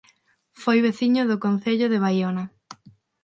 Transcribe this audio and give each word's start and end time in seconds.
Foi 0.61 0.77
veciño 0.87 1.23
do 1.29 1.41
Concello 1.45 1.87
de 1.89 2.01
Baiona 2.03 2.43